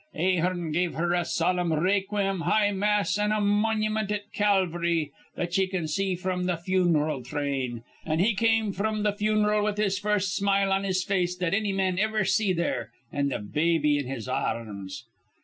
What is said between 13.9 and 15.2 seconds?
in his ar rms.